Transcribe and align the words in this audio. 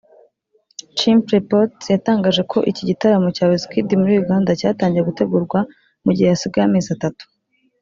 Chimpreports 0.97 1.83
yatangaje 1.93 2.41
ko 2.51 2.57
iki 2.71 2.83
gitaramo 2.89 3.27
cya 3.35 3.45
Wizkid 3.49 3.87
muri 4.01 4.13
Uganda 4.23 4.51
cyatangiye 4.59 5.03
gutegurwa 5.09 5.59
mu 6.03 6.11
gihe 6.15 6.29
hasigaye 6.31 6.65
amezi 6.67 6.89
atatu 6.97 7.23